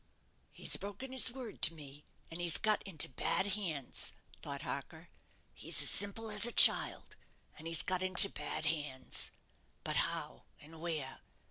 "He's 0.49 0.77
broken 0.77 1.11
his 1.11 1.29
word 1.31 1.61
to 1.61 1.75
me, 1.75 2.03
and 2.31 2.41
he's 2.41 2.57
got 2.57 2.81
into 2.87 3.07
bad 3.07 3.45
hands," 3.45 4.13
thought 4.41 4.63
Harker. 4.63 5.09
"He's 5.53 5.79
as 5.83 5.91
simple 5.91 6.31
as 6.31 6.47
a 6.47 6.51
child, 6.51 7.15
and 7.55 7.67
he's 7.67 7.83
got 7.83 8.01
into 8.01 8.27
bad 8.27 8.65
hands. 8.65 9.29
But 9.83 9.97
how 9.97 10.45
and 10.59 10.81
where? 10.81 11.19